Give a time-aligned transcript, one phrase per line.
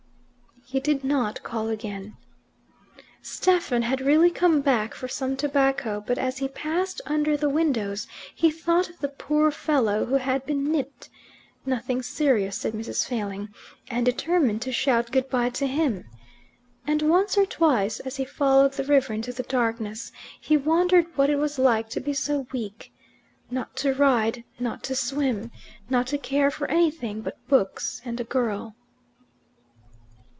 [0.63, 2.15] He did not call again.
[3.21, 8.07] Stephen had really come back for some tobacco, but as he passed under the windows
[8.33, 11.09] he thought of the poor fellow who had been "nipped"
[11.65, 13.05] (nothing serious, said Mrs.
[13.05, 13.49] Failing),
[13.89, 16.05] and determined to shout good bye to him.
[16.87, 21.29] And once or twice, as he followed the river into the darkness, he wondered what
[21.29, 22.93] it was like to be so weak,
[23.49, 25.51] not to ride, not to swim,
[25.89, 28.73] not to care for anything but books and a girl.